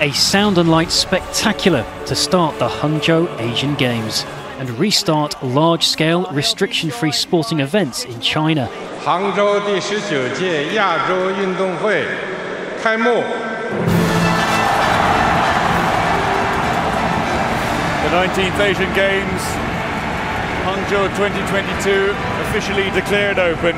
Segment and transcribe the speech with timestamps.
[0.00, 4.24] A sound and light spectacular to start the Hangzhou Asian Games
[4.58, 8.68] and restart large-scale restriction-free sporting events in China.
[9.04, 12.04] 杭州第十九届亚洲运动会
[12.82, 13.22] 开幕。
[18.02, 19.42] The 19th Asian Games,
[20.64, 23.74] Hangzhou 2022, officially declared open.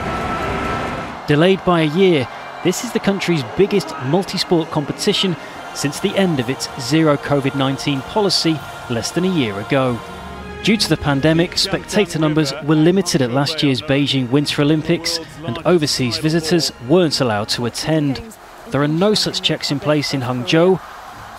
[1.26, 2.26] Delayed by a year,
[2.64, 5.36] this is the country's biggest multi-sport competition
[5.80, 9.97] since the end of its zero COVID 19 policy less than a year ago.
[10.61, 15.57] Due to the pandemic, spectator numbers were limited at last year's Beijing Winter Olympics, and
[15.65, 18.21] overseas visitors weren't allowed to attend.
[18.68, 20.82] There are no such checks in place in Hangzhou.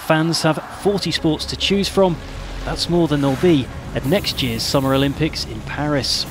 [0.07, 2.17] Fans have 40 sports to choose from.
[2.65, 6.25] That's more than there'll be at next year's Summer Olympics in Paris.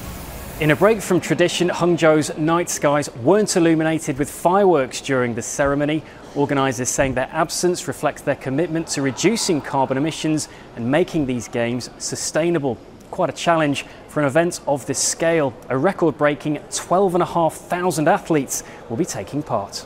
[0.59, 6.03] In a break from tradition, Hangzhou's night skies weren't illuminated with fireworks during the ceremony.
[6.35, 11.89] Organisers saying their absence reflects their commitment to reducing carbon emissions and making these games
[11.97, 12.77] sustainable.
[13.09, 15.53] Quite a challenge for an event of this scale.
[15.69, 19.85] A record breaking 12,500 athletes will be taking part.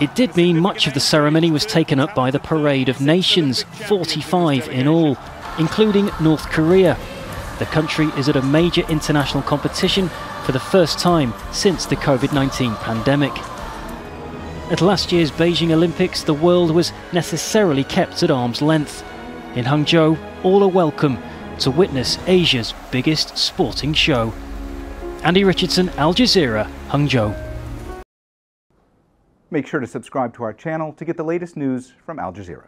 [0.00, 3.62] It did mean much of the ceremony was taken up by the Parade of Nations,
[3.86, 5.16] 45 in all,
[5.60, 6.98] including North Korea,
[7.62, 10.08] the country is at a major international competition
[10.44, 13.30] for the first time since the COVID 19 pandemic.
[14.72, 19.04] At last year's Beijing Olympics, the world was necessarily kept at arm's length.
[19.54, 21.18] In Hangzhou, all are welcome
[21.60, 24.34] to witness Asia's biggest sporting show.
[25.22, 27.32] Andy Richardson, Al Jazeera, Hangzhou.
[29.52, 32.66] Make sure to subscribe to our channel to get the latest news from Al Jazeera.